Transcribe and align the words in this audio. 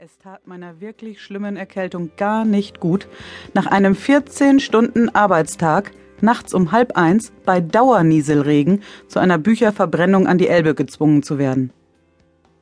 Es 0.00 0.16
tat 0.18 0.46
meiner 0.46 0.80
wirklich 0.80 1.20
schlimmen 1.20 1.56
Erkältung 1.56 2.12
gar 2.16 2.44
nicht 2.44 2.78
gut, 2.78 3.08
nach 3.52 3.66
einem 3.66 3.96
14 3.96 4.60
Stunden 4.60 5.08
Arbeitstag 5.08 5.90
nachts 6.20 6.54
um 6.54 6.70
halb 6.70 6.96
eins 6.96 7.32
bei 7.44 7.60
Dauernieselregen 7.60 8.84
zu 9.08 9.18
einer 9.18 9.38
Bücherverbrennung 9.38 10.28
an 10.28 10.38
die 10.38 10.46
Elbe 10.46 10.76
gezwungen 10.76 11.24
zu 11.24 11.36
werden. 11.36 11.72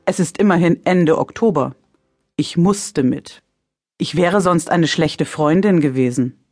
Es 0.05 0.19
ist 0.19 0.39
immerhin 0.39 0.83
Ende 0.83 1.19
Oktober. 1.19 1.75
Ich 2.37 2.57
musste 2.57 3.03
mit. 3.03 3.43
Ich 3.99 4.15
wäre 4.15 4.41
sonst 4.41 4.71
eine 4.71 4.87
schlechte 4.87 5.25
Freundin 5.25 5.79
gewesen. 5.79 6.43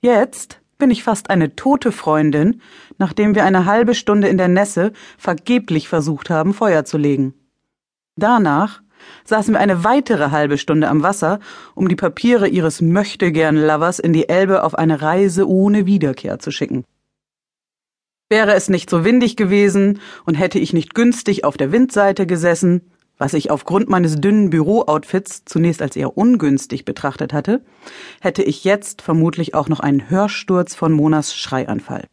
Jetzt 0.00 0.60
bin 0.76 0.90
ich 0.90 1.04
fast 1.04 1.30
eine 1.30 1.54
tote 1.54 1.92
Freundin, 1.92 2.60
nachdem 2.98 3.36
wir 3.36 3.44
eine 3.44 3.64
halbe 3.64 3.94
Stunde 3.94 4.26
in 4.26 4.38
der 4.38 4.48
Nässe 4.48 4.92
vergeblich 5.18 5.88
versucht 5.88 6.30
haben, 6.30 6.52
Feuer 6.52 6.84
zu 6.84 6.98
legen. 6.98 7.32
Danach 8.16 8.81
saßen 9.24 9.54
wir 9.54 9.60
eine 9.60 9.84
weitere 9.84 10.30
halbe 10.30 10.58
Stunde 10.58 10.88
am 10.88 11.02
Wasser, 11.02 11.40
um 11.74 11.88
die 11.88 11.96
Papiere 11.96 12.48
ihres 12.48 12.80
Möchtegern-Lovers 12.80 13.98
in 13.98 14.12
die 14.12 14.28
Elbe 14.28 14.64
auf 14.64 14.74
eine 14.74 15.02
Reise 15.02 15.48
ohne 15.48 15.86
Wiederkehr 15.86 16.38
zu 16.38 16.50
schicken. 16.50 16.84
Wäre 18.28 18.54
es 18.54 18.68
nicht 18.68 18.88
so 18.88 19.04
windig 19.04 19.36
gewesen 19.36 20.00
und 20.24 20.34
hätte 20.34 20.58
ich 20.58 20.72
nicht 20.72 20.94
günstig 20.94 21.44
auf 21.44 21.56
der 21.56 21.70
Windseite 21.70 22.26
gesessen, 22.26 22.80
was 23.18 23.34
ich 23.34 23.50
aufgrund 23.50 23.88
meines 23.88 24.16
dünnen 24.16 24.50
Bürooutfits 24.50 25.44
zunächst 25.44 25.80
als 25.80 25.94
eher 25.96 26.16
ungünstig 26.16 26.84
betrachtet 26.84 27.32
hatte, 27.32 27.64
hätte 28.20 28.42
ich 28.42 28.64
jetzt 28.64 29.02
vermutlich 29.02 29.54
auch 29.54 29.68
noch 29.68 29.80
einen 29.80 30.10
Hörsturz 30.10 30.74
von 30.74 30.92
Monas 30.92 31.36
Schreianfall. 31.36 32.08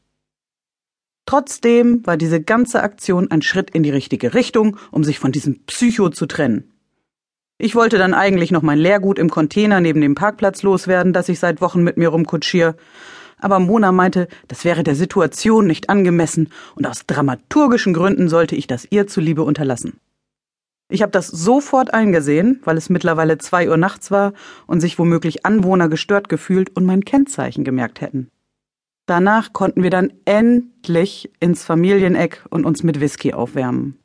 Trotzdem 1.25 2.05
war 2.05 2.17
diese 2.17 2.41
ganze 2.41 2.83
Aktion 2.83 3.31
ein 3.31 3.41
Schritt 3.41 3.69
in 3.69 3.83
die 3.83 3.91
richtige 3.91 4.33
Richtung, 4.33 4.77
um 4.91 5.03
sich 5.03 5.19
von 5.19 5.31
diesem 5.31 5.63
Psycho 5.65 6.09
zu 6.09 6.25
trennen. 6.25 6.73
Ich 7.61 7.75
wollte 7.75 7.97
dann 7.97 8.13
eigentlich 8.13 8.51
noch 8.51 8.61
mein 8.61 8.79
Lehrgut 8.79 9.19
im 9.19 9.29
Container 9.29 9.81
neben 9.81 9.99
dem 9.99 10.15
Parkplatz 10.15 10.63
loswerden, 10.63 11.11
das 11.11 11.27
ich 11.27 11.39
seit 11.39 11.59
Wochen 11.59 11.83
mit 11.83 11.97
mir 11.97 12.07
rumkutschiere. 12.07 12.77
Aber 13.37 13.59
Mona 13.59 13.91
meinte, 13.91 14.29
das 14.47 14.63
wäre 14.63 14.81
der 14.81 14.95
Situation 14.95 15.67
nicht 15.67 15.89
angemessen 15.89 16.51
und 16.75 16.87
aus 16.87 17.05
dramaturgischen 17.05 17.93
Gründen 17.93 18.29
sollte 18.29 18.55
ich 18.55 18.65
das 18.65 18.87
ihr 18.89 19.07
zuliebe 19.07 19.43
unterlassen. 19.43 19.99
Ich 20.89 21.01
habe 21.01 21.11
das 21.11 21.27
sofort 21.27 21.93
eingesehen, 21.93 22.61
weil 22.63 22.77
es 22.77 22.89
mittlerweile 22.89 23.37
zwei 23.39 23.69
Uhr 23.69 23.77
nachts 23.77 24.09
war 24.09 24.31
und 24.65 24.79
sich 24.79 24.97
womöglich 24.97 25.45
Anwohner 25.45 25.89
gestört 25.89 26.29
gefühlt 26.29 26.73
und 26.77 26.85
mein 26.85 27.03
Kennzeichen 27.03 27.65
gemerkt 27.65 27.99
hätten. 27.99 28.29
Danach 29.05 29.51
konnten 29.51 29.83
wir 29.83 29.89
dann 29.89 30.13
endlich 30.23 31.29
ins 31.41 31.65
Familieneck 31.65 32.45
und 32.49 32.65
uns 32.65 32.83
mit 32.83 33.01
Whisky 33.01 33.33
aufwärmen. 33.33 33.99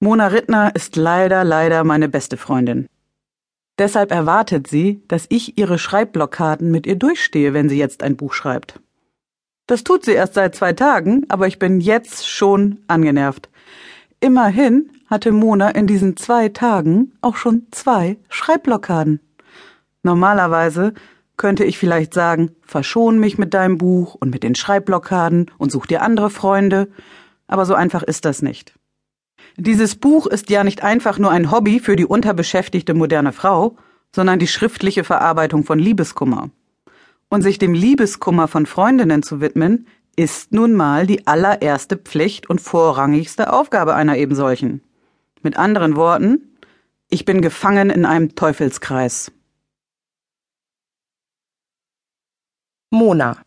Mona 0.00 0.28
Rittner 0.28 0.76
ist 0.76 0.94
leider, 0.94 1.42
leider 1.42 1.82
meine 1.82 2.08
beste 2.08 2.36
Freundin. 2.36 2.86
Deshalb 3.78 4.12
erwartet 4.12 4.68
sie, 4.68 5.02
dass 5.08 5.26
ich 5.28 5.58
ihre 5.58 5.78
Schreibblockaden 5.78 6.70
mit 6.70 6.86
ihr 6.86 6.94
durchstehe, 6.94 7.52
wenn 7.52 7.68
sie 7.68 7.78
jetzt 7.78 8.04
ein 8.04 8.16
Buch 8.16 8.32
schreibt. 8.32 8.80
Das 9.66 9.82
tut 9.82 10.04
sie 10.04 10.12
erst 10.12 10.34
seit 10.34 10.54
zwei 10.54 10.72
Tagen, 10.72 11.26
aber 11.28 11.48
ich 11.48 11.58
bin 11.58 11.80
jetzt 11.80 12.28
schon 12.28 12.78
angenervt. 12.86 13.48
Immerhin 14.20 14.90
hatte 15.08 15.32
Mona 15.32 15.70
in 15.70 15.88
diesen 15.88 16.16
zwei 16.16 16.48
Tagen 16.48 17.12
auch 17.20 17.36
schon 17.36 17.66
zwei 17.72 18.18
Schreibblockaden. 18.28 19.20
Normalerweise 20.04 20.94
könnte 21.36 21.64
ich 21.64 21.76
vielleicht 21.76 22.14
sagen, 22.14 22.52
verschon 22.62 23.18
mich 23.18 23.36
mit 23.36 23.52
deinem 23.52 23.78
Buch 23.78 24.14
und 24.14 24.30
mit 24.30 24.44
den 24.44 24.54
Schreibblockaden 24.54 25.50
und 25.58 25.72
such 25.72 25.86
dir 25.86 26.02
andere 26.02 26.30
Freunde, 26.30 26.88
aber 27.48 27.66
so 27.66 27.74
einfach 27.74 28.04
ist 28.04 28.24
das 28.24 28.42
nicht. 28.42 28.77
Dieses 29.60 29.96
Buch 29.96 30.28
ist 30.28 30.50
ja 30.50 30.62
nicht 30.62 30.84
einfach 30.84 31.18
nur 31.18 31.32
ein 31.32 31.50
Hobby 31.50 31.80
für 31.80 31.96
die 31.96 32.06
unterbeschäftigte 32.06 32.94
moderne 32.94 33.32
Frau, 33.32 33.76
sondern 34.14 34.38
die 34.38 34.46
schriftliche 34.46 35.02
Verarbeitung 35.02 35.64
von 35.64 35.80
Liebeskummer. 35.80 36.50
Und 37.28 37.42
sich 37.42 37.58
dem 37.58 37.74
Liebeskummer 37.74 38.46
von 38.46 38.66
Freundinnen 38.66 39.24
zu 39.24 39.40
widmen, 39.40 39.88
ist 40.14 40.52
nun 40.52 40.74
mal 40.74 41.08
die 41.08 41.26
allererste 41.26 41.96
Pflicht 41.96 42.48
und 42.48 42.60
vorrangigste 42.60 43.52
Aufgabe 43.52 43.96
einer 43.96 44.16
ebensolchen. 44.16 44.80
Mit 45.42 45.56
anderen 45.56 45.96
Worten, 45.96 46.56
ich 47.10 47.24
bin 47.24 47.42
gefangen 47.42 47.90
in 47.90 48.06
einem 48.06 48.36
Teufelskreis. 48.36 49.32
Mona. 52.90 53.38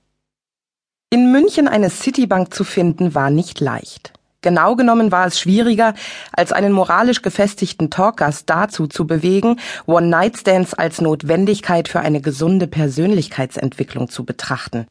In 1.10 1.32
München 1.32 1.70
eine 1.70 1.90
Citibank 1.90 2.54
zu 2.54 2.66
finden 2.66 3.16
war 3.16 3.30
nicht 3.30 3.62
leicht. 3.62 4.12
Genau 4.42 4.76
genommen 4.76 5.12
war 5.12 5.28
es 5.28 5.40
schwieriger, 5.40 5.94
als 6.34 6.52
einen 6.52 6.74
moralisch 6.74 7.22
gefestigten 7.22 7.92
Talkgast 7.92 8.50
dazu 8.50 8.88
zu 8.88 9.06
bewegen, 9.06 9.60
One-Night-Stands 9.86 10.74
als 10.74 11.00
Notwendigkeit 11.00 11.88
für 11.88 12.00
eine 12.00 12.22
gesunde 12.22 12.68
Persönlichkeitsentwicklung 12.68 14.10
zu 14.10 14.26
betrachten. 14.26 14.88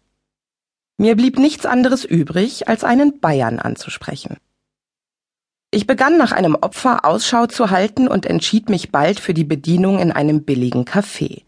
Mir 0.99 1.17
blieb 1.17 1.39
nichts 1.39 1.67
anderes 1.67 2.05
übrig, 2.05 2.69
als 2.69 2.85
einen 2.85 3.21
Bayern 3.21 3.59
anzusprechen. 3.59 4.37
Ich 5.73 5.87
begann 5.87 6.19
nach 6.19 6.33
einem 6.33 6.57
Opfer 6.57 7.05
Ausschau 7.05 7.47
zu 7.47 7.71
halten 7.71 8.07
und 8.07 8.27
entschied 8.27 8.69
mich 8.69 8.91
bald 8.91 9.19
für 9.19 9.35
die 9.35 9.45
Bedienung 9.45 9.99
in 9.99 10.13
einem 10.13 10.45
billigen 10.45 10.85
Café. 10.85 11.43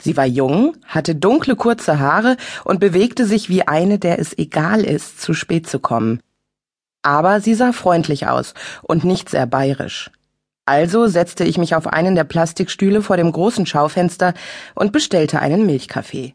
Sie 0.00 0.16
war 0.16 0.26
jung, 0.26 0.76
hatte 0.84 1.14
dunkle 1.14 1.54
kurze 1.54 2.00
Haare 2.00 2.36
und 2.64 2.80
bewegte 2.80 3.24
sich 3.24 3.48
wie 3.48 3.66
eine, 3.66 4.00
der 4.00 4.18
es 4.18 4.36
egal 4.36 4.84
ist, 4.84 5.20
zu 5.20 5.32
spät 5.32 5.68
zu 5.68 5.78
kommen. 5.78 6.20
Aber 7.02 7.40
sie 7.40 7.54
sah 7.54 7.72
freundlich 7.72 8.28
aus 8.28 8.54
und 8.82 9.04
nicht 9.04 9.28
sehr 9.28 9.46
bayerisch. 9.46 10.10
Also 10.64 11.08
setzte 11.08 11.44
ich 11.44 11.58
mich 11.58 11.74
auf 11.74 11.88
einen 11.88 12.14
der 12.14 12.24
Plastikstühle 12.24 13.02
vor 13.02 13.16
dem 13.16 13.32
großen 13.32 13.66
Schaufenster 13.66 14.32
und 14.74 14.92
bestellte 14.92 15.40
einen 15.40 15.66
Milchkaffee. 15.66 16.34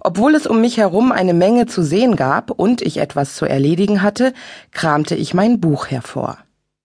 Obwohl 0.00 0.34
es 0.34 0.46
um 0.46 0.60
mich 0.60 0.76
herum 0.76 1.12
eine 1.12 1.34
Menge 1.34 1.66
zu 1.66 1.82
sehen 1.82 2.16
gab 2.16 2.50
und 2.50 2.82
ich 2.82 2.98
etwas 2.98 3.34
zu 3.34 3.44
erledigen 3.44 4.02
hatte, 4.02 4.32
kramte 4.70 5.14
ich 5.14 5.34
mein 5.34 5.60
Buch 5.60 5.88
hervor. 5.88 6.38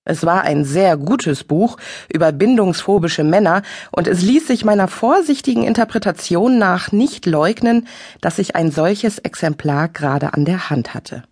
Es 0.05 0.25
war 0.25 0.43
ein 0.43 0.63
sehr 0.63 0.95
gutes 0.95 1.43
Buch 1.43 1.77
über 2.07 2.31
bindungsphobische 2.31 3.25
Männer, 3.25 3.61
und 3.91 4.07
es 4.07 4.21
ließ 4.21 4.47
sich 4.47 4.63
meiner 4.63 4.87
vorsichtigen 4.87 5.63
Interpretation 5.63 6.57
nach 6.57 6.93
nicht 6.93 7.25
leugnen, 7.25 7.87
dass 8.21 8.39
ich 8.39 8.55
ein 8.55 8.71
solches 8.71 9.19
Exemplar 9.19 9.89
gerade 9.89 10.33
an 10.33 10.45
der 10.45 10.69
Hand 10.69 10.93
hatte. 10.93 11.23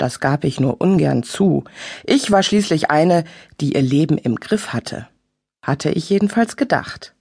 Das 0.00 0.18
gab 0.18 0.44
ich 0.44 0.58
nur 0.58 0.80
ungern 0.80 1.22
zu. 1.22 1.64
Ich 2.04 2.30
war 2.30 2.42
schließlich 2.42 2.90
eine, 2.90 3.24
die 3.60 3.74
ihr 3.74 3.82
Leben 3.82 4.16
im 4.16 4.36
Griff 4.36 4.72
hatte. 4.72 5.06
Hatte 5.60 5.90
ich 5.90 6.08
jedenfalls 6.08 6.56
gedacht. 6.56 7.14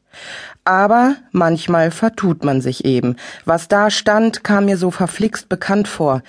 Aber 0.64 1.18
manchmal 1.34 1.92
vertut 1.92 2.46
man 2.46 2.62
sich 2.62 2.86
eben. 2.86 3.18
Was 3.44 3.68
da 3.68 3.90
stand, 3.90 4.46
kam 4.46 4.64
mir 4.66 4.78
so 4.78 4.92
verflixt 4.92 5.50
bekannt 5.50 5.90
vor. 5.90 6.24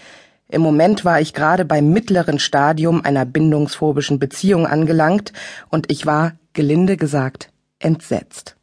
Im 0.49 0.61
Moment 0.61 1.05
war 1.05 1.21
ich 1.21 1.35
gerade 1.35 1.65
beim 1.65 1.93
mittleren 1.93 2.41
Stadium 2.41 3.05
einer 3.05 3.27
bindungsphobischen 3.27 4.19
Beziehung 4.19 4.67
angelangt 4.67 5.33
und 5.69 5.93
ich 5.93 6.05
war, 6.05 6.33
gelinde 6.53 6.97
gesagt, 6.97 7.53
entsetzt. 7.79 8.57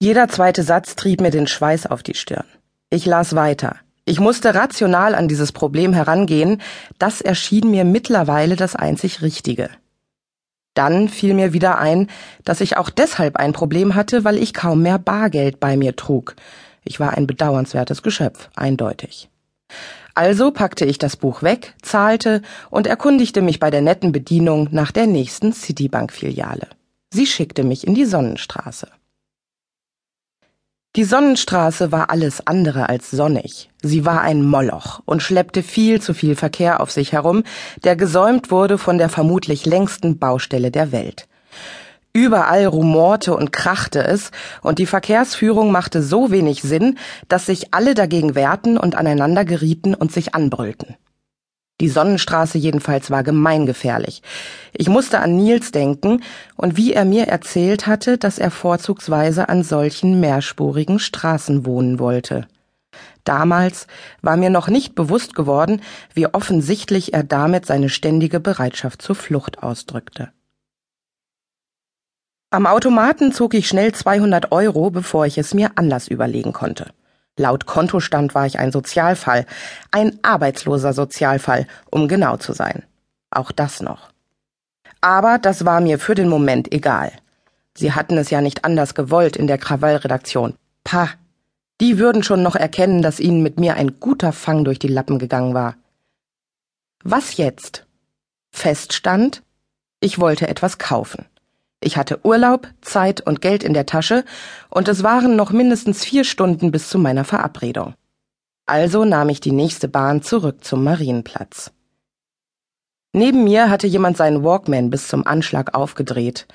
Jeder 0.00 0.28
zweite 0.28 0.62
Satz 0.62 0.96
trieb 0.96 1.20
mir 1.20 1.30
den 1.30 1.46
Schweiß 1.46 1.84
auf 1.84 2.02
die 2.02 2.14
Stirn. 2.14 2.46
Ich 2.88 3.04
las 3.04 3.34
weiter. 3.34 3.76
Ich 4.08 4.20
musste 4.20 4.54
rational 4.54 5.14
an 5.14 5.28
dieses 5.28 5.52
Problem 5.52 5.92
herangehen, 5.92 6.62
das 6.98 7.20
erschien 7.20 7.70
mir 7.70 7.84
mittlerweile 7.84 8.56
das 8.56 8.74
einzig 8.74 9.20
Richtige. 9.20 9.68
Dann 10.72 11.10
fiel 11.10 11.34
mir 11.34 11.52
wieder 11.52 11.76
ein, 11.76 12.08
dass 12.42 12.62
ich 12.62 12.78
auch 12.78 12.88
deshalb 12.88 13.36
ein 13.36 13.52
Problem 13.52 13.94
hatte, 13.94 14.24
weil 14.24 14.38
ich 14.38 14.54
kaum 14.54 14.80
mehr 14.80 14.98
Bargeld 14.98 15.60
bei 15.60 15.76
mir 15.76 15.94
trug. 15.94 16.36
Ich 16.84 16.98
war 16.98 17.18
ein 17.18 17.26
bedauernswertes 17.26 18.02
Geschöpf, 18.02 18.48
eindeutig. 18.56 19.28
Also 20.14 20.52
packte 20.52 20.86
ich 20.86 20.96
das 20.96 21.16
Buch 21.16 21.42
weg, 21.42 21.74
zahlte 21.82 22.40
und 22.70 22.86
erkundigte 22.86 23.42
mich 23.42 23.60
bei 23.60 23.70
der 23.70 23.82
netten 23.82 24.10
Bedienung 24.10 24.68
nach 24.70 24.90
der 24.90 25.06
nächsten 25.06 25.52
Citibank-Filiale. 25.52 26.68
Sie 27.12 27.26
schickte 27.26 27.62
mich 27.62 27.86
in 27.86 27.94
die 27.94 28.06
Sonnenstraße. 28.06 28.88
Die 30.96 31.04
Sonnenstraße 31.04 31.92
war 31.92 32.10
alles 32.10 32.46
andere 32.46 32.88
als 32.88 33.10
sonnig. 33.10 33.70
Sie 33.82 34.04
war 34.04 34.22
ein 34.22 34.42
Moloch 34.42 35.00
und 35.04 35.22
schleppte 35.22 35.62
viel 35.62 36.00
zu 36.00 36.14
viel 36.14 36.34
Verkehr 36.34 36.80
auf 36.80 36.90
sich 36.90 37.12
herum, 37.12 37.44
der 37.84 37.94
gesäumt 37.94 38.50
wurde 38.50 38.78
von 38.78 38.98
der 38.98 39.08
vermutlich 39.08 39.66
längsten 39.66 40.18
Baustelle 40.18 40.70
der 40.70 40.90
Welt. 40.90 41.28
Überall 42.14 42.66
rumorte 42.66 43.36
und 43.36 43.52
krachte 43.52 44.02
es, 44.02 44.30
und 44.62 44.78
die 44.78 44.86
Verkehrsführung 44.86 45.70
machte 45.70 46.02
so 46.02 46.30
wenig 46.30 46.62
Sinn, 46.62 46.98
dass 47.28 47.46
sich 47.46 47.74
alle 47.74 47.94
dagegen 47.94 48.34
wehrten 48.34 48.78
und 48.78 48.96
aneinander 48.96 49.44
gerieten 49.44 49.94
und 49.94 50.10
sich 50.10 50.34
anbrüllten. 50.34 50.96
Die 51.80 51.88
Sonnenstraße 51.88 52.58
jedenfalls 52.58 53.10
war 53.10 53.22
gemeingefährlich. 53.22 54.22
Ich 54.72 54.88
musste 54.88 55.20
an 55.20 55.36
Nils 55.36 55.70
denken 55.70 56.22
und 56.56 56.76
wie 56.76 56.92
er 56.92 57.04
mir 57.04 57.28
erzählt 57.28 57.86
hatte, 57.86 58.18
dass 58.18 58.38
er 58.38 58.50
vorzugsweise 58.50 59.48
an 59.48 59.62
solchen 59.62 60.18
mehrspurigen 60.18 60.98
Straßen 60.98 61.64
wohnen 61.64 62.00
wollte. 62.00 62.48
Damals 63.22 63.86
war 64.22 64.36
mir 64.36 64.50
noch 64.50 64.68
nicht 64.68 64.94
bewusst 64.94 65.34
geworden, 65.34 65.82
wie 66.14 66.26
offensichtlich 66.26 67.14
er 67.14 67.22
damit 67.22 67.66
seine 67.66 67.90
ständige 67.90 68.40
Bereitschaft 68.40 69.02
zur 69.02 69.14
Flucht 69.14 69.62
ausdrückte. 69.62 70.32
Am 72.50 72.66
Automaten 72.66 73.30
zog 73.30 73.52
ich 73.52 73.68
schnell 73.68 73.92
200 73.92 74.50
Euro, 74.50 74.90
bevor 74.90 75.26
ich 75.26 75.36
es 75.36 75.52
mir 75.52 75.72
anders 75.74 76.08
überlegen 76.08 76.54
konnte. 76.54 76.90
Laut 77.38 77.66
Kontostand 77.66 78.34
war 78.34 78.46
ich 78.46 78.58
ein 78.58 78.72
Sozialfall, 78.72 79.46
ein 79.90 80.18
arbeitsloser 80.22 80.92
Sozialfall, 80.92 81.66
um 81.90 82.08
genau 82.08 82.36
zu 82.36 82.52
sein. 82.52 82.82
Auch 83.30 83.52
das 83.52 83.80
noch. 83.80 84.10
Aber 85.00 85.38
das 85.38 85.64
war 85.64 85.80
mir 85.80 85.98
für 85.98 86.16
den 86.16 86.28
Moment 86.28 86.72
egal. 86.72 87.12
Sie 87.74 87.92
hatten 87.92 88.18
es 88.18 88.30
ja 88.30 88.40
nicht 88.40 88.64
anders 88.64 88.94
gewollt 88.94 89.36
in 89.36 89.46
der 89.46 89.58
Krawallredaktion. 89.58 90.54
Pah, 90.82 91.10
die 91.80 91.98
würden 91.98 92.24
schon 92.24 92.42
noch 92.42 92.56
erkennen, 92.56 93.02
dass 93.02 93.20
ihnen 93.20 93.42
mit 93.42 93.60
mir 93.60 93.74
ein 93.74 94.00
guter 94.00 94.32
Fang 94.32 94.64
durch 94.64 94.80
die 94.80 94.88
Lappen 94.88 95.20
gegangen 95.20 95.54
war. 95.54 95.76
Was 97.04 97.36
jetzt? 97.36 97.86
Feststand, 98.50 99.42
ich 100.00 100.18
wollte 100.18 100.48
etwas 100.48 100.78
kaufen. 100.78 101.26
Ich 101.80 101.96
hatte 101.96 102.24
Urlaub, 102.24 102.68
Zeit 102.80 103.20
und 103.20 103.40
Geld 103.40 103.62
in 103.62 103.72
der 103.72 103.86
Tasche, 103.86 104.24
und 104.68 104.88
es 104.88 105.02
waren 105.02 105.36
noch 105.36 105.52
mindestens 105.52 106.04
vier 106.04 106.24
Stunden 106.24 106.72
bis 106.72 106.88
zu 106.88 106.98
meiner 106.98 107.24
Verabredung. 107.24 107.94
Also 108.66 109.04
nahm 109.04 109.28
ich 109.28 109.40
die 109.40 109.52
nächste 109.52 109.88
Bahn 109.88 110.22
zurück 110.22 110.64
zum 110.64 110.84
Marienplatz. 110.84 111.72
Neben 113.14 113.44
mir 113.44 113.70
hatte 113.70 113.86
jemand 113.86 114.16
seinen 114.16 114.44
Walkman 114.44 114.90
bis 114.90 115.08
zum 115.08 115.26
Anschlag 115.26 115.74
aufgedreht. 115.74 116.46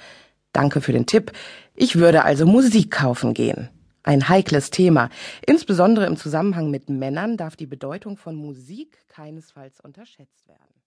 Danke 0.52 0.82
für 0.82 0.92
den 0.92 1.08
Tipp. 1.08 1.32
Ich 1.74 1.96
würde 1.96 2.24
also 2.24 2.46
Musik 2.46 2.92
kaufen 2.92 3.34
gehen. 3.34 3.70
Ein 4.04 4.30
heikles 4.30 4.70
Thema. 4.70 5.10
Insbesondere 5.46 6.06
im 6.06 6.18
Zusammenhang 6.18 6.70
mit 6.70 6.90
Männern 6.90 7.38
darf 7.38 7.56
die 7.56 7.66
Bedeutung 7.66 8.18
von 8.18 8.36
Musik 8.36 8.98
keinesfalls 9.08 9.80
unterschätzt 9.80 10.48
werden. 10.48 10.83